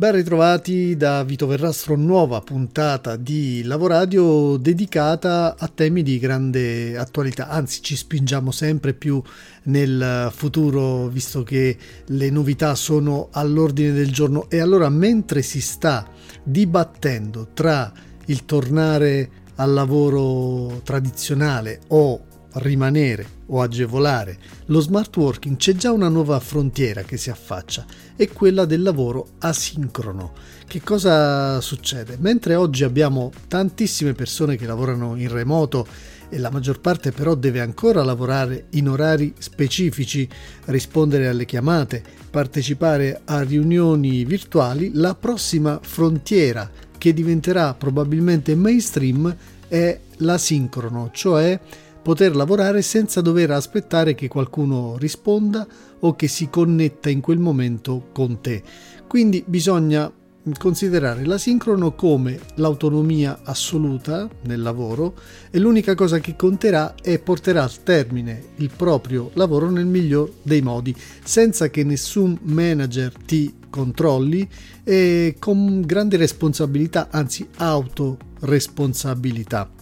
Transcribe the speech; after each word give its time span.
Ben 0.00 0.12
ritrovati 0.12 0.96
da 0.96 1.22
Vito 1.24 1.46
Verrastro, 1.46 1.94
nuova 1.94 2.40
puntata 2.40 3.16
di 3.16 3.62
Lavoradio 3.64 4.56
dedicata 4.56 5.56
a 5.58 5.68
temi 5.68 6.02
di 6.02 6.18
grande 6.18 6.96
attualità, 6.96 7.48
anzi 7.50 7.82
ci 7.82 7.96
spingiamo 7.96 8.50
sempre 8.50 8.94
più 8.94 9.22
nel 9.64 10.30
futuro 10.34 11.08
visto 11.08 11.42
che 11.42 11.76
le 12.06 12.30
novità 12.30 12.74
sono 12.76 13.28
all'ordine 13.30 13.92
del 13.92 14.10
giorno. 14.10 14.48
E 14.48 14.60
allora 14.60 14.88
mentre 14.88 15.42
si 15.42 15.60
sta 15.60 16.08
dibattendo 16.42 17.48
tra 17.52 17.92
il 18.24 18.46
tornare 18.46 19.30
al 19.56 19.74
lavoro 19.74 20.80
tradizionale 20.82 21.80
o 21.88 22.24
rimanere 22.54 23.38
o 23.46 23.60
agevolare 23.60 24.38
lo 24.66 24.80
smart 24.80 25.16
working 25.16 25.56
c'è 25.56 25.74
già 25.74 25.92
una 25.92 26.08
nuova 26.08 26.38
frontiera 26.40 27.02
che 27.02 27.16
si 27.16 27.30
affaccia, 27.30 27.84
è 28.16 28.28
quella 28.28 28.64
del 28.64 28.82
lavoro 28.82 29.30
asincrono. 29.38 30.32
Che 30.66 30.80
cosa 30.82 31.60
succede? 31.60 32.16
Mentre 32.20 32.54
oggi 32.54 32.84
abbiamo 32.84 33.32
tantissime 33.48 34.12
persone 34.12 34.56
che 34.56 34.66
lavorano 34.66 35.16
in 35.16 35.28
remoto 35.28 35.86
e 36.28 36.38
la 36.38 36.50
maggior 36.50 36.80
parte 36.80 37.10
però 37.10 37.34
deve 37.34 37.60
ancora 37.60 38.04
lavorare 38.04 38.66
in 38.70 38.88
orari 38.88 39.34
specifici, 39.38 40.28
rispondere 40.66 41.26
alle 41.26 41.44
chiamate, 41.44 42.02
partecipare 42.30 43.22
a 43.24 43.42
riunioni 43.42 44.24
virtuali, 44.24 44.92
la 44.94 45.14
prossima 45.14 45.80
frontiera 45.82 46.70
che 46.96 47.12
diventerà 47.12 47.74
probabilmente 47.74 48.54
mainstream 48.54 49.34
è 49.66 49.98
l'asincrono, 50.18 51.10
cioè 51.12 51.58
poter 52.02 52.34
lavorare 52.34 52.82
senza 52.82 53.20
dover 53.20 53.50
aspettare 53.50 54.14
che 54.14 54.28
qualcuno 54.28 54.96
risponda 54.98 55.66
o 56.00 56.16
che 56.16 56.28
si 56.28 56.48
connetta 56.48 57.10
in 57.10 57.20
quel 57.20 57.38
momento 57.38 58.08
con 58.12 58.40
te. 58.40 58.62
Quindi 59.06 59.44
bisogna 59.46 60.10
considerare 60.58 61.26
l'asincrono 61.26 61.94
come 61.94 62.40
l'autonomia 62.54 63.40
assoluta 63.44 64.26
nel 64.44 64.62
lavoro 64.62 65.12
e 65.50 65.58
l'unica 65.58 65.94
cosa 65.94 66.18
che 66.18 66.34
conterà 66.34 66.94
è 67.00 67.18
porterà 67.18 67.62
al 67.62 67.82
termine 67.82 68.42
il 68.56 68.70
proprio 68.74 69.30
lavoro 69.34 69.68
nel 69.70 69.84
miglior 69.86 70.32
dei 70.42 70.62
modi, 70.62 70.96
senza 71.22 71.68
che 71.68 71.84
nessun 71.84 72.38
manager 72.42 73.12
ti 73.26 73.54
controlli 73.68 74.48
e 74.82 75.36
con 75.38 75.82
grande 75.82 76.16
responsabilità, 76.16 77.08
anzi 77.10 77.46
autoresponsabilità. 77.56 79.79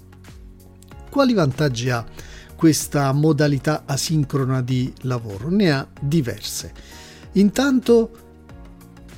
Quali 1.10 1.32
vantaggi 1.32 1.90
ha 1.90 2.04
questa 2.54 3.12
modalità 3.12 3.84
asincrona 3.86 4.62
di 4.62 4.92
lavoro? 5.02 5.48
Ne 5.48 5.70
ha 5.70 5.86
diverse. 6.00 6.72
Intanto 7.32 8.10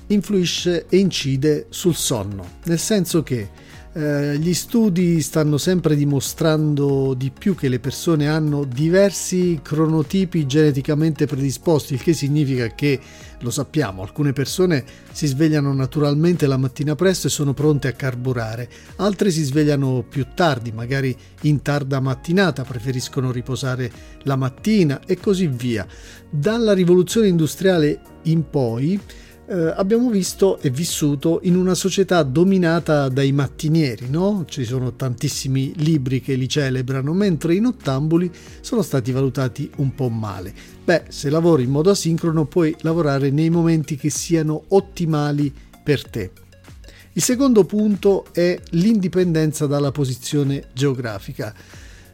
influisce 0.09 0.87
e 0.89 0.99
incide 0.99 1.67
sul 1.71 1.95
sonno, 1.95 2.59
nel 2.65 2.79
senso 2.79 3.23
che 3.23 3.51
eh, 3.93 4.39
gli 4.39 4.55
studi 4.55 5.21
stanno 5.21 5.59
sempre 5.59 5.97
dimostrando 5.97 7.15
di 7.15 7.33
più 7.37 7.57
che 7.57 7.69
le 7.69 7.81
persone 7.81 8.29
hanno 8.29 8.65
diversi 8.65 9.59
cronotipi 9.63 10.47
geneticamente 10.47 11.27
predisposti, 11.27 11.95
il 11.95 12.03
che 12.03 12.13
significa 12.13 12.69
che, 12.69 13.01
lo 13.41 13.51
sappiamo, 13.51 14.03
alcune 14.03 14.33
persone 14.33 14.85
si 15.11 15.27
svegliano 15.27 15.73
naturalmente 15.73 16.47
la 16.47 16.57
mattina 16.57 16.95
presto 16.95 17.27
e 17.27 17.31
sono 17.31 17.53
pronte 17.53 17.89
a 17.89 17.93
carburare, 17.93 18.69
altre 18.97 19.31
si 19.31 19.43
svegliano 19.43 20.05
più 20.09 20.27
tardi, 20.35 20.71
magari 20.71 21.17
in 21.43 21.61
tarda 21.63 21.99
mattinata, 21.99 22.63
preferiscono 22.63 23.33
riposare 23.33 23.91
la 24.23 24.37
mattina 24.37 25.01
e 25.05 25.19
così 25.19 25.49
via. 25.49 25.87
Dalla 26.29 26.75
rivoluzione 26.75 27.27
industriale 27.27 28.01
in 28.25 28.49
poi, 28.49 29.01
eh, 29.51 29.73
abbiamo 29.75 30.11
visto 30.11 30.61
e 30.61 30.71
vissuto 30.71 31.41
in 31.43 31.57
una 31.57 31.75
società 31.75 32.23
dominata 32.23 33.09
dai 33.09 33.33
mattinieri, 33.33 34.09
no? 34.09 34.45
Ci 34.49 34.65
sono 34.65 34.95
tantissimi 34.95 35.73
libri 35.79 36.21
che 36.21 36.35
li 36.35 36.49
celebrano, 36.49 37.13
mentre 37.13 37.57
i 37.57 37.61
nottambuli 37.61 38.31
sono 38.61 38.83
stati 38.83 39.11
valutati 39.11 39.69
un 39.79 39.93
po' 39.93 40.09
male. 40.09 40.55
Beh, 40.85 41.05
se 41.09 41.31
lavori 41.31 41.65
in 41.65 41.71
modo 41.71 41.91
asincrono 41.91 42.47
puoi 42.47 42.77
lavorare 42.83 43.31
nei 43.31 43.51
momenti 43.51 43.97
che 43.97 44.09
siano 44.09 44.63
ottimali 44.69 45.53
per 45.83 46.09
te. 46.09 46.31
Il 47.15 47.23
secondo 47.23 47.65
punto 47.65 48.27
è 48.31 48.57
l'indipendenza 48.71 49.67
dalla 49.67 49.91
posizione 49.91 50.69
geografica 50.73 51.53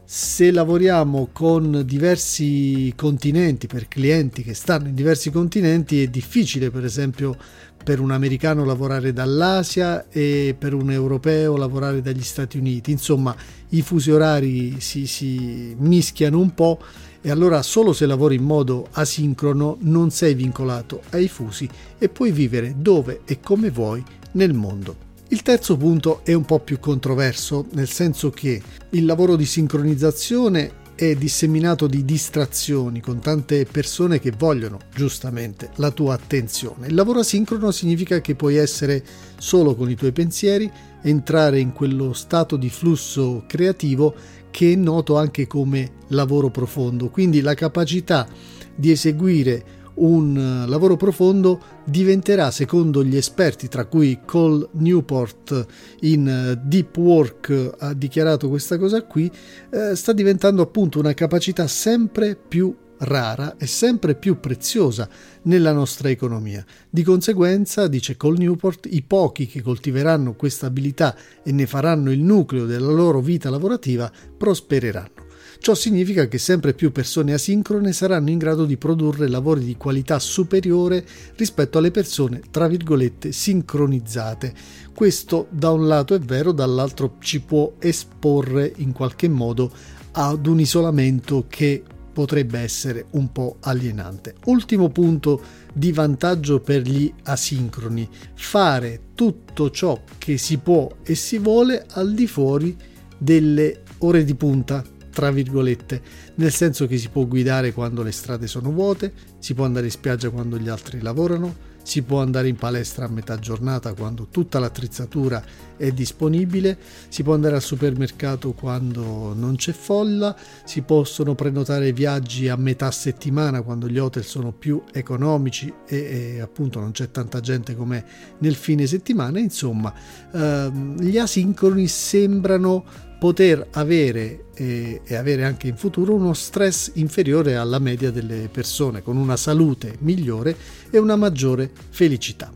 se 0.08 0.52
lavoriamo 0.52 1.30
con 1.32 1.82
diversi 1.84 2.92
continenti, 2.94 3.66
per 3.66 3.88
clienti 3.88 4.44
che 4.44 4.54
stanno 4.54 4.86
in 4.86 4.94
diversi 4.94 5.30
continenti, 5.30 6.00
è 6.00 6.06
difficile 6.06 6.70
per 6.70 6.84
esempio 6.84 7.36
per 7.82 7.98
un 7.98 8.12
americano 8.12 8.64
lavorare 8.64 9.12
dall'Asia 9.12 10.08
e 10.08 10.54
per 10.56 10.74
un 10.74 10.92
europeo 10.92 11.56
lavorare 11.56 12.02
dagli 12.02 12.22
Stati 12.22 12.56
Uniti. 12.56 12.92
Insomma, 12.92 13.34
i 13.70 13.82
fusi 13.82 14.12
orari 14.12 14.80
si, 14.80 15.08
si 15.08 15.74
mischiano 15.76 16.38
un 16.38 16.54
po' 16.54 16.78
e 17.20 17.28
allora 17.28 17.60
solo 17.62 17.92
se 17.92 18.06
lavori 18.06 18.36
in 18.36 18.44
modo 18.44 18.86
asincrono 18.92 19.76
non 19.80 20.10
sei 20.10 20.34
vincolato 20.34 21.02
ai 21.10 21.26
fusi 21.26 21.68
e 21.98 22.08
puoi 22.08 22.30
vivere 22.30 22.76
dove 22.76 23.22
e 23.24 23.40
come 23.40 23.70
vuoi 23.70 24.04
nel 24.32 24.54
mondo. 24.54 25.05
Il 25.28 25.42
terzo 25.42 25.76
punto 25.76 26.20
è 26.22 26.32
un 26.34 26.44
po' 26.44 26.60
più 26.60 26.78
controverso, 26.78 27.66
nel 27.72 27.88
senso 27.88 28.30
che 28.30 28.62
il 28.90 29.04
lavoro 29.04 29.34
di 29.34 29.44
sincronizzazione 29.44 30.84
è 30.94 31.16
disseminato 31.16 31.88
di 31.88 32.04
distrazioni 32.04 33.00
con 33.00 33.18
tante 33.18 33.66
persone 33.66 34.20
che 34.20 34.30
vogliono 34.30 34.78
giustamente 34.94 35.70
la 35.76 35.90
tua 35.90 36.14
attenzione. 36.14 36.86
Il 36.86 36.94
lavoro 36.94 37.18
asincrono 37.18 37.72
significa 37.72 38.20
che 38.20 38.36
puoi 38.36 38.54
essere 38.54 39.04
solo 39.36 39.74
con 39.74 39.90
i 39.90 39.96
tuoi 39.96 40.12
pensieri, 40.12 40.70
entrare 41.02 41.58
in 41.58 41.72
quello 41.72 42.12
stato 42.12 42.56
di 42.56 42.70
flusso 42.70 43.42
creativo 43.48 44.14
che 44.50 44.72
è 44.72 44.76
noto 44.76 45.18
anche 45.18 45.48
come 45.48 45.94
lavoro 46.08 46.50
profondo, 46.50 47.10
quindi 47.10 47.40
la 47.40 47.54
capacità 47.54 48.28
di 48.76 48.92
eseguire 48.92 49.64
un 49.96 50.36
eh, 50.36 50.68
lavoro 50.68 50.96
profondo 50.96 51.60
diventerà, 51.84 52.50
secondo 52.50 53.04
gli 53.04 53.16
esperti, 53.16 53.68
tra 53.68 53.86
cui 53.86 54.20
Cole 54.24 54.68
Newport 54.72 55.66
in 56.00 56.28
eh, 56.28 56.60
Deep 56.62 56.96
Work 56.96 57.74
ha 57.78 57.92
dichiarato 57.94 58.48
questa 58.48 58.78
cosa 58.78 59.02
qui, 59.02 59.30
eh, 59.70 59.94
sta 59.94 60.12
diventando 60.12 60.62
appunto 60.62 60.98
una 60.98 61.14
capacità 61.14 61.66
sempre 61.66 62.36
più 62.36 62.74
rara 62.98 63.56
e 63.58 63.66
sempre 63.66 64.14
più 64.14 64.40
preziosa 64.40 65.08
nella 65.42 65.72
nostra 65.72 66.08
economia. 66.08 66.64
Di 66.88 67.02
conseguenza, 67.02 67.88
dice 67.88 68.16
Cole 68.16 68.38
Newport, 68.38 68.86
i 68.90 69.02
pochi 69.02 69.46
che 69.46 69.62
coltiveranno 69.62 70.34
questa 70.34 70.66
abilità 70.66 71.14
e 71.42 71.52
ne 71.52 71.66
faranno 71.66 72.10
il 72.10 72.20
nucleo 72.20 72.64
della 72.64 72.92
loro 72.92 73.20
vita 73.20 73.50
lavorativa 73.50 74.10
prospereranno. 74.36 75.25
Ciò 75.58 75.74
significa 75.74 76.28
che 76.28 76.38
sempre 76.38 76.74
più 76.74 76.92
persone 76.92 77.32
asincrone 77.32 77.92
saranno 77.92 78.30
in 78.30 78.38
grado 78.38 78.64
di 78.64 78.76
produrre 78.76 79.28
lavori 79.28 79.64
di 79.64 79.76
qualità 79.76 80.18
superiore 80.18 81.04
rispetto 81.36 81.78
alle 81.78 81.90
persone, 81.90 82.40
tra 82.50 82.68
virgolette, 82.68 83.32
sincronizzate. 83.32 84.54
Questo 84.94 85.48
da 85.50 85.70
un 85.70 85.86
lato 85.86 86.14
è 86.14 86.20
vero, 86.20 86.52
dall'altro 86.52 87.16
ci 87.20 87.40
può 87.40 87.74
esporre 87.78 88.72
in 88.76 88.92
qualche 88.92 89.28
modo 89.28 89.70
ad 90.12 90.46
un 90.46 90.60
isolamento 90.60 91.46
che 91.48 91.82
potrebbe 92.12 92.60
essere 92.60 93.06
un 93.10 93.30
po' 93.30 93.56
alienante. 93.60 94.36
Ultimo 94.46 94.88
punto 94.88 95.42
di 95.74 95.92
vantaggio 95.92 96.60
per 96.60 96.80
gli 96.80 97.12
asincroni, 97.24 98.08
fare 98.34 99.08
tutto 99.14 99.70
ciò 99.70 100.00
che 100.16 100.38
si 100.38 100.56
può 100.56 100.88
e 101.02 101.14
si 101.14 101.38
vuole 101.38 101.84
al 101.90 102.14
di 102.14 102.26
fuori 102.26 102.74
delle 103.18 103.82
ore 103.98 104.24
di 104.24 104.34
punta 104.34 104.82
tra 105.16 105.30
virgolette, 105.30 106.02
nel 106.34 106.52
senso 106.52 106.86
che 106.86 106.98
si 106.98 107.08
può 107.08 107.24
guidare 107.24 107.72
quando 107.72 108.02
le 108.02 108.12
strade 108.12 108.46
sono 108.46 108.70
vuote, 108.70 109.14
si 109.38 109.54
può 109.54 109.64
andare 109.64 109.86
in 109.86 109.90
spiaggia 109.90 110.28
quando 110.28 110.58
gli 110.58 110.68
altri 110.68 111.00
lavorano, 111.00 111.54
si 111.86 112.02
può 112.02 112.20
andare 112.20 112.48
in 112.48 112.56
palestra 112.56 113.06
a 113.06 113.08
metà 113.08 113.38
giornata 113.38 113.94
quando 113.94 114.26
tutta 114.30 114.58
l'attrezzatura 114.58 115.42
è 115.76 115.90
disponibile, 115.92 116.76
si 117.08 117.22
può 117.22 117.32
andare 117.32 117.54
al 117.54 117.62
supermercato 117.62 118.52
quando 118.52 119.32
non 119.34 119.56
c'è 119.56 119.72
folla, 119.72 120.36
si 120.64 120.82
possono 120.82 121.34
prenotare 121.34 121.92
viaggi 121.92 122.48
a 122.48 122.56
metà 122.56 122.90
settimana 122.90 123.62
quando 123.62 123.88
gli 123.88 123.98
hotel 123.98 124.24
sono 124.24 124.52
più 124.52 124.82
economici 124.92 125.72
e, 125.86 125.96
e 126.34 126.40
appunto 126.40 126.78
non 126.78 126.90
c'è 126.90 127.10
tanta 127.10 127.40
gente 127.40 127.74
come 127.74 128.04
nel 128.38 128.56
fine 128.56 128.86
settimana, 128.86 129.38
insomma 129.38 129.94
ehm, 130.34 131.00
gli 131.00 131.16
asincroni 131.16 131.86
sembrano 131.86 132.84
poter 133.18 133.68
avere 133.72 134.46
e, 134.54 135.00
e, 135.04 135.14
avere 135.14 135.44
anche 135.44 135.68
in 135.68 135.76
futuro 135.76 136.14
uno 136.14 136.34
stress 136.34 136.92
inferiore 136.94 137.56
alla 137.56 137.78
media 137.78 138.10
delle 138.10 138.48
persone, 138.50 139.02
con 139.02 139.16
una 139.16 139.36
salute 139.36 139.96
migliore 140.00 140.56
e 140.90 140.98
una 140.98 141.16
maggiore 141.16 141.70
felicità. 141.90 142.52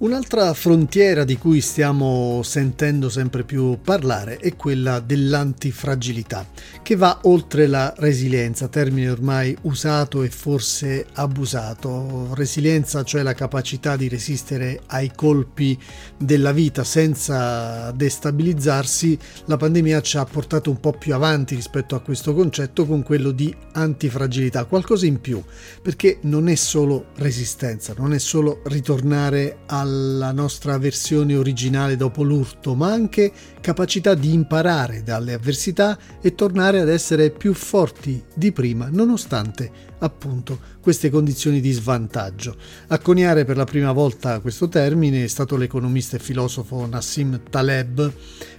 Un'altra 0.00 0.54
frontiera 0.54 1.24
di 1.24 1.36
cui 1.36 1.60
stiamo 1.60 2.40
sentendo 2.44 3.08
sempre 3.08 3.42
più 3.42 3.80
parlare 3.82 4.36
è 4.36 4.54
quella 4.54 5.00
dell'antifragilità, 5.00 6.46
che 6.82 6.94
va 6.94 7.18
oltre 7.22 7.66
la 7.66 7.92
resilienza, 7.96 8.68
termine 8.68 9.10
ormai 9.10 9.56
usato 9.62 10.22
e 10.22 10.30
forse 10.30 11.04
abusato. 11.14 12.32
Resilienza, 12.34 13.02
cioè 13.02 13.24
la 13.24 13.34
capacità 13.34 13.96
di 13.96 14.06
resistere 14.06 14.82
ai 14.86 15.10
colpi 15.12 15.76
della 16.16 16.52
vita 16.52 16.84
senza 16.84 17.90
destabilizzarsi, 17.90 19.18
la 19.46 19.56
pandemia 19.56 20.00
ci 20.00 20.16
ha 20.16 20.24
portato 20.24 20.70
un 20.70 20.78
po' 20.78 20.92
più 20.92 21.12
avanti 21.12 21.56
rispetto 21.56 21.96
a 21.96 22.00
questo 22.02 22.34
concetto 22.34 22.86
con 22.86 23.02
quello 23.02 23.32
di 23.32 23.52
antifragilità, 23.72 24.64
qualcosa 24.64 25.06
in 25.06 25.20
più, 25.20 25.42
perché 25.82 26.18
non 26.22 26.48
è 26.48 26.54
solo 26.54 27.06
resistenza, 27.16 27.94
non 27.98 28.14
è 28.14 28.18
solo 28.18 28.60
ritornare 28.66 29.62
al 29.66 29.86
alla 29.88 30.32
nostra 30.32 30.76
versione 30.76 31.34
originale 31.34 31.96
dopo 31.96 32.22
l'urto, 32.22 32.74
ma 32.74 32.92
anche 32.92 33.32
capacità 33.60 34.14
di 34.14 34.32
imparare 34.32 35.02
dalle 35.02 35.32
avversità 35.32 35.98
e 36.20 36.34
tornare 36.34 36.80
ad 36.80 36.88
essere 36.88 37.30
più 37.30 37.54
forti 37.54 38.22
di 38.34 38.52
prima, 38.52 38.88
nonostante 38.90 39.87
appunto 39.98 40.58
queste 40.80 41.10
condizioni 41.10 41.60
di 41.60 41.72
svantaggio. 41.72 42.56
A 42.88 42.98
coniare 42.98 43.44
per 43.44 43.56
la 43.56 43.64
prima 43.64 43.92
volta 43.92 44.40
questo 44.40 44.68
termine 44.68 45.24
è 45.24 45.26
stato 45.26 45.56
l'economista 45.56 46.16
e 46.16 46.20
filosofo 46.20 46.86
Nassim 46.86 47.40
Taleb 47.48 48.12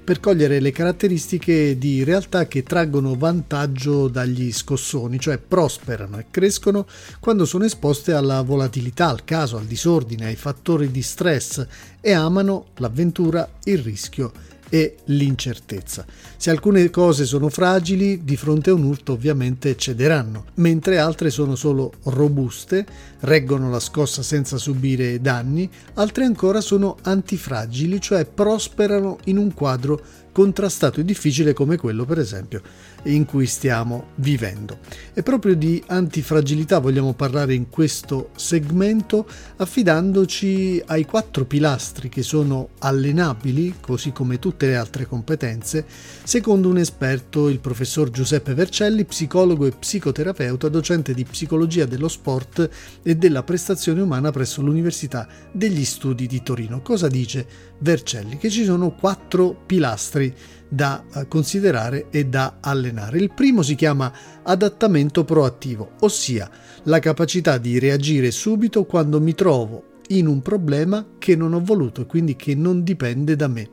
per 0.03 0.19
cogliere 0.19 0.59
le 0.59 0.71
caratteristiche 0.71 1.77
di 1.77 2.03
realtà 2.03 2.47
che 2.47 2.63
traggono 2.63 3.15
vantaggio 3.15 4.07
dagli 4.07 4.51
scossoni, 4.51 5.19
cioè 5.19 5.37
prosperano 5.37 6.17
e 6.17 6.25
crescono 6.31 6.87
quando 7.19 7.45
sono 7.45 7.65
esposte 7.65 8.13
alla 8.13 8.41
volatilità, 8.41 9.07
al 9.09 9.23
caso, 9.23 9.57
al 9.57 9.65
disordine, 9.65 10.25
ai 10.25 10.35
fattori 10.35 10.89
di 10.89 11.01
stress 11.01 11.65
e 12.01 12.11
amano 12.11 12.67
l'avventura, 12.77 13.47
il 13.65 13.79
rischio 13.79 14.31
e 14.69 14.97
l'incertezza. 15.05 16.05
Se 16.37 16.49
alcune 16.49 16.89
cose 16.89 17.25
sono 17.25 17.49
fragili, 17.49 18.23
di 18.23 18.37
fronte 18.37 18.69
a 18.69 18.73
un 18.73 18.83
urto 18.83 19.13
ovviamente 19.13 19.75
cederanno, 19.75 20.45
mentre 20.55 20.99
altre 20.99 21.29
sono 21.29 21.55
solo 21.55 21.93
robuste, 22.03 22.85
reggono 23.21 23.69
la 23.69 23.79
scossa 23.79 24.23
senza 24.23 24.57
subire 24.57 25.19
danni, 25.19 25.69
altre 25.95 26.23
ancora 26.23 26.61
sono 26.61 26.97
antifragili, 27.01 27.99
cioè 27.99 28.25
prosperano 28.25 29.17
in 29.25 29.37
un 29.37 29.53
quadro 29.53 30.01
contrastato 30.31 31.01
e 31.01 31.05
difficile 31.05 31.53
come 31.53 31.75
quello, 31.75 32.05
per 32.05 32.19
esempio, 32.19 32.61
in 33.03 33.25
cui 33.25 33.45
stiamo 33.45 34.09
vivendo. 34.15 34.79
E 35.13 35.23
proprio 35.23 35.55
di 35.55 35.81
antifragilità 35.87 36.79
vogliamo 36.79 37.13
parlare 37.13 37.53
in 37.53 37.69
questo 37.69 38.29
segmento 38.35 39.27
affidandoci 39.57 40.81
ai 40.85 41.05
quattro 41.05 41.45
pilastri 41.45 42.09
che 42.09 42.23
sono 42.23 42.69
allenabili, 42.79 43.75
così 43.79 44.11
come 44.11 44.39
tutte 44.39 44.67
le 44.67 44.75
altre 44.75 45.05
competenze, 45.05 45.85
secondo 46.23 46.69
un 46.69 46.77
esperto, 46.77 47.49
il 47.49 47.59
professor 47.59 48.09
Giuseppe 48.09 48.53
Vercelli, 48.53 49.05
psicologo 49.05 49.65
e 49.65 49.71
psicoterapeuta, 49.71 50.69
docente 50.69 51.13
di 51.13 51.23
psicologia 51.23 51.85
dello 51.85 52.07
sport 52.07 52.69
e 53.03 53.15
della 53.15 53.43
prestazione 53.43 54.01
umana 54.01 54.31
presso 54.31 54.61
l'Università 54.61 55.27
degli 55.51 55.85
Studi 55.85 56.27
di 56.27 56.41
Torino. 56.43 56.81
Cosa 56.81 57.07
dice 57.07 57.45
Vercelli? 57.79 58.37
Che 58.37 58.49
ci 58.49 58.63
sono 58.63 58.91
quattro 58.91 59.55
pilastri 59.65 60.33
da 60.69 61.03
eh, 61.13 61.27
considerare 61.27 62.07
e 62.11 62.25
da 62.27 62.57
allenare. 62.61 63.17
Il 63.17 63.33
primo 63.33 63.63
si 63.63 63.75
chiama 63.75 64.13
adattamento 64.43 65.25
proattivo, 65.25 65.93
ossia 66.01 66.49
la 66.83 66.99
capacità 66.99 67.57
di 67.57 67.79
reagire 67.79 68.31
subito 68.31 68.85
quando 68.85 69.19
mi 69.19 69.33
trovo 69.33 69.83
in 70.09 70.27
un 70.27 70.41
problema 70.41 71.05
che 71.17 71.35
non 71.35 71.53
ho 71.53 71.61
voluto 71.63 72.01
e 72.01 72.05
quindi 72.05 72.35
che 72.35 72.55
non 72.55 72.83
dipende 72.83 73.35
da 73.35 73.47
me. 73.47 73.69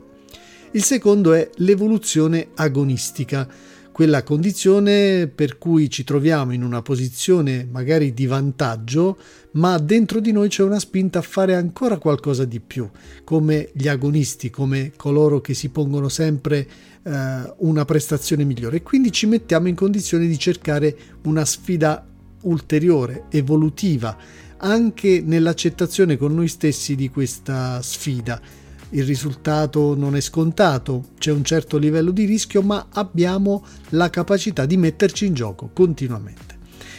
Il 0.72 0.82
secondo 0.82 1.32
è 1.32 1.48
l'evoluzione 1.56 2.48
agonistica, 2.54 3.48
quella 3.96 4.22
condizione 4.22 5.26
per 5.26 5.56
cui 5.56 5.88
ci 5.88 6.04
troviamo 6.04 6.52
in 6.52 6.62
una 6.62 6.82
posizione 6.82 7.66
magari 7.72 8.12
di 8.12 8.26
vantaggio, 8.26 9.16
ma 9.52 9.78
dentro 9.78 10.20
di 10.20 10.32
noi 10.32 10.50
c'è 10.50 10.62
una 10.62 10.78
spinta 10.78 11.20
a 11.20 11.22
fare 11.22 11.54
ancora 11.54 11.96
qualcosa 11.96 12.44
di 12.44 12.60
più, 12.60 12.86
come 13.24 13.70
gli 13.72 13.88
agonisti, 13.88 14.50
come 14.50 14.92
coloro 14.96 15.40
che 15.40 15.54
si 15.54 15.70
pongono 15.70 16.10
sempre 16.10 16.68
eh, 17.02 17.54
una 17.56 17.86
prestazione 17.86 18.44
migliore. 18.44 18.76
E 18.76 18.82
quindi 18.82 19.10
ci 19.10 19.24
mettiamo 19.24 19.68
in 19.68 19.74
condizione 19.74 20.26
di 20.26 20.38
cercare 20.38 20.94
una 21.22 21.46
sfida 21.46 22.06
ulteriore, 22.42 23.24
evolutiva, 23.30 24.14
anche 24.58 25.22
nell'accettazione 25.24 26.18
con 26.18 26.34
noi 26.34 26.48
stessi 26.48 26.96
di 26.96 27.08
questa 27.08 27.80
sfida 27.80 28.65
il 28.90 29.04
risultato 29.04 29.94
non 29.96 30.16
è 30.16 30.20
scontato, 30.20 31.08
c'è 31.18 31.32
un 31.32 31.44
certo 31.44 31.76
livello 31.78 32.10
di 32.10 32.24
rischio, 32.24 32.62
ma 32.62 32.86
abbiamo 32.90 33.64
la 33.90 34.10
capacità 34.10 34.66
di 34.66 34.76
metterci 34.76 35.26
in 35.26 35.34
gioco 35.34 35.70
continuamente. 35.72 36.54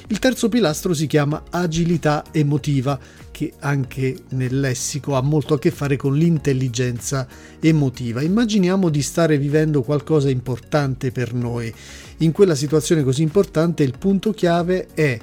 Il 0.10 0.20
terzo 0.20 0.48
pilastro 0.48 0.94
si 0.94 1.06
chiama 1.06 1.44
agilità 1.50 2.24
emotiva, 2.32 2.98
che 3.30 3.54
anche 3.60 4.16
nel 4.30 4.60
lessico 4.60 5.16
ha 5.16 5.22
molto 5.22 5.54
a 5.54 5.60
che 5.60 5.70
fare 5.70 5.96
con 5.96 6.16
l'intelligenza 6.16 7.28
emotiva. 7.60 8.22
Immaginiamo 8.22 8.90
di 8.90 9.02
stare 9.02 9.38
vivendo 9.38 9.84
qualcosa 9.84 10.30
importante 10.30 11.12
per 11.12 11.34
noi. 11.34 11.72
In 12.20 12.32
quella 12.32 12.56
situazione 12.56 13.04
così 13.04 13.22
importante 13.22 13.84
il 13.84 13.98
punto 13.98 14.32
chiave 14.32 14.88
è 14.94 15.20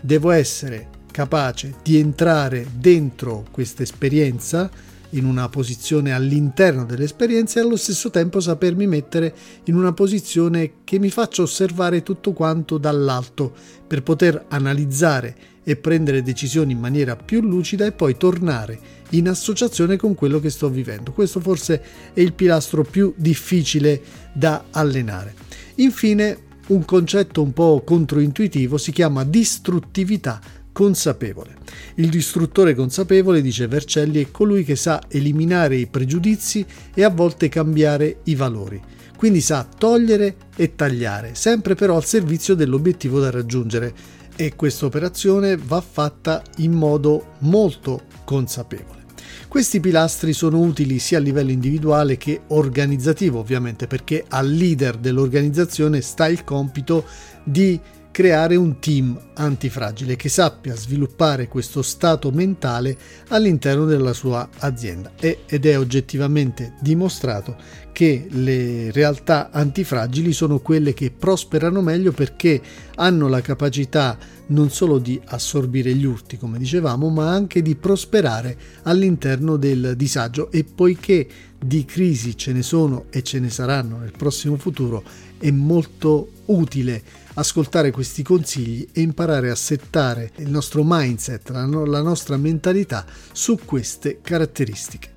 devo 0.00 0.30
essere 0.30 0.88
capace 1.10 1.74
di 1.82 1.98
entrare 1.98 2.66
dentro 2.78 3.44
questa 3.50 3.82
esperienza 3.82 4.70
in 5.10 5.24
una 5.24 5.48
posizione 5.48 6.12
all'interno 6.12 6.84
dell'esperienza 6.84 7.58
e 7.58 7.62
allo 7.62 7.76
stesso 7.76 8.10
tempo 8.10 8.40
sapermi 8.40 8.86
mettere 8.86 9.34
in 9.64 9.74
una 9.74 9.92
posizione 9.92 10.72
che 10.84 10.98
mi 10.98 11.10
faccia 11.10 11.42
osservare 11.42 12.02
tutto 12.02 12.32
quanto 12.32 12.78
dall'alto 12.78 13.52
per 13.86 14.02
poter 14.02 14.46
analizzare 14.48 15.36
e 15.64 15.76
prendere 15.76 16.22
decisioni 16.22 16.72
in 16.72 16.78
maniera 16.78 17.16
più 17.16 17.40
lucida 17.40 17.84
e 17.84 17.92
poi 17.92 18.16
tornare 18.16 18.78
in 19.10 19.28
associazione 19.28 19.96
con 19.96 20.14
quello 20.14 20.40
che 20.40 20.50
sto 20.50 20.68
vivendo. 20.68 21.12
Questo 21.12 21.40
forse 21.40 21.82
è 22.12 22.20
il 22.20 22.32
pilastro 22.32 22.84
più 22.84 23.12
difficile 23.16 24.00
da 24.32 24.64
allenare. 24.70 25.34
Infine, 25.76 26.46
un 26.68 26.84
concetto 26.84 27.42
un 27.42 27.52
po' 27.52 27.82
controintuitivo 27.84 28.76
si 28.76 28.92
chiama 28.92 29.24
distruttività 29.24 30.40
consapevole. 30.78 31.56
Il 31.96 32.08
distruttore 32.08 32.72
consapevole, 32.72 33.42
dice 33.42 33.66
Vercelli, 33.66 34.22
è 34.22 34.30
colui 34.30 34.62
che 34.62 34.76
sa 34.76 35.02
eliminare 35.08 35.74
i 35.74 35.88
pregiudizi 35.88 36.64
e 36.94 37.02
a 37.02 37.10
volte 37.10 37.48
cambiare 37.48 38.20
i 38.26 38.36
valori. 38.36 38.80
Quindi 39.16 39.40
sa 39.40 39.66
togliere 39.66 40.36
e 40.54 40.76
tagliare, 40.76 41.34
sempre 41.34 41.74
però 41.74 41.96
al 41.96 42.04
servizio 42.04 42.54
dell'obiettivo 42.54 43.18
da 43.18 43.30
raggiungere. 43.30 43.92
E 44.36 44.54
questa 44.54 44.86
operazione 44.86 45.56
va 45.56 45.80
fatta 45.80 46.44
in 46.58 46.70
modo 46.70 47.32
molto 47.40 48.02
consapevole. 48.22 49.06
Questi 49.48 49.80
pilastri 49.80 50.32
sono 50.32 50.60
utili 50.60 51.00
sia 51.00 51.18
a 51.18 51.20
livello 51.20 51.50
individuale 51.50 52.16
che 52.16 52.42
organizzativo, 52.48 53.40
ovviamente, 53.40 53.88
perché 53.88 54.24
al 54.28 54.48
leader 54.48 54.96
dell'organizzazione 54.96 56.02
sta 56.02 56.28
il 56.28 56.44
compito 56.44 57.04
di 57.42 57.80
creare 58.18 58.56
un 58.56 58.80
team 58.80 59.16
antifragile 59.34 60.16
che 60.16 60.28
sappia 60.28 60.74
sviluppare 60.74 61.46
questo 61.46 61.82
stato 61.82 62.32
mentale 62.32 62.98
all'interno 63.28 63.84
della 63.84 64.12
sua 64.12 64.48
azienda. 64.58 65.12
Ed 65.20 65.64
è 65.64 65.78
oggettivamente 65.78 66.74
dimostrato 66.80 67.54
che 67.92 68.26
le 68.28 68.90
realtà 68.90 69.50
antifragili 69.52 70.32
sono 70.32 70.58
quelle 70.58 70.94
che 70.94 71.12
prosperano 71.12 71.80
meglio 71.80 72.10
perché 72.10 72.60
hanno 72.96 73.28
la 73.28 73.40
capacità 73.40 74.18
non 74.48 74.70
solo 74.70 74.98
di 74.98 75.20
assorbire 75.26 75.94
gli 75.94 76.04
urti, 76.04 76.38
come 76.38 76.58
dicevamo, 76.58 77.08
ma 77.10 77.30
anche 77.30 77.62
di 77.62 77.76
prosperare 77.76 78.56
all'interno 78.82 79.56
del 79.56 79.94
disagio. 79.96 80.50
E 80.50 80.64
poiché 80.64 81.26
di 81.58 81.84
crisi 81.84 82.36
ce 82.36 82.52
ne 82.52 82.62
sono 82.62 83.06
e 83.10 83.22
ce 83.22 83.40
ne 83.40 83.50
saranno 83.50 83.98
nel 83.98 84.12
prossimo 84.16 84.56
futuro, 84.56 85.02
è 85.38 85.50
molto 85.50 86.30
utile 86.46 87.02
ascoltare 87.34 87.90
questi 87.90 88.22
consigli 88.22 88.88
e 88.92 89.00
imparare 89.00 89.50
a 89.50 89.54
settare 89.54 90.32
il 90.36 90.50
nostro 90.50 90.82
mindset, 90.84 91.50
la, 91.50 91.66
no- 91.66 91.84
la 91.84 92.02
nostra 92.02 92.36
mentalità 92.36 93.04
su 93.32 93.58
queste 93.64 94.20
caratteristiche. 94.22 95.16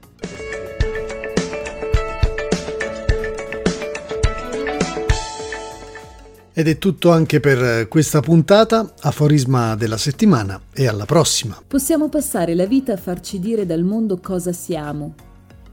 Ed 6.54 6.68
è 6.68 6.78
tutto 6.78 7.12
anche 7.12 7.40
per 7.40 7.88
questa 7.88 8.20
puntata, 8.20 8.94
aforisma 9.00 9.76
della 9.76 9.98
settimana 9.98 10.62
e 10.74 10.86
alla 10.86 11.06
prossima. 11.06 11.60
Possiamo 11.66 12.10
passare 12.10 12.56
la 12.56 12.66
vita 12.66 12.94
a 12.94 12.98
farci 12.98 13.40
dire 13.40 13.66
dal 13.66 13.84
mondo 13.84 14.20
cosa 14.20 14.52
siamo, 14.52 15.16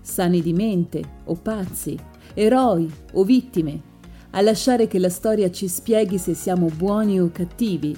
sani 0.08 0.40
di 0.40 0.52
mente 0.52 1.02
o 1.24 1.34
pazzi, 1.34 1.96
eroi 2.34 2.90
o 3.12 3.24
vittime, 3.24 3.82
a 4.30 4.40
lasciare 4.40 4.86
che 4.86 4.98
la 4.98 5.10
storia 5.10 5.50
ci 5.50 5.68
spieghi 5.68 6.18
se 6.18 6.34
siamo 6.34 6.68
buoni 6.74 7.20
o 7.20 7.30
cattivi, 7.30 7.96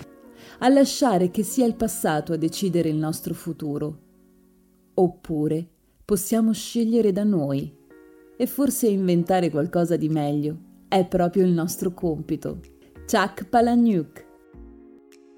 a 0.58 0.68
lasciare 0.68 1.30
che 1.30 1.42
sia 1.42 1.64
il 1.64 1.76
passato 1.76 2.32
a 2.32 2.36
decidere 2.36 2.88
il 2.88 2.96
nostro 2.96 3.32
futuro. 3.32 3.98
Oppure 4.94 5.66
possiamo 6.04 6.52
scegliere 6.52 7.12
da 7.12 7.24
noi 7.24 7.72
e 8.36 8.46
forse 8.46 8.88
inventare 8.88 9.50
qualcosa 9.50 9.96
di 9.96 10.08
meglio 10.08 10.68
è 10.88 11.06
proprio 11.06 11.44
il 11.44 11.52
nostro 11.52 11.94
compito. 11.94 12.60
Chuck 13.06 13.44
Palahniuk. 13.44 14.29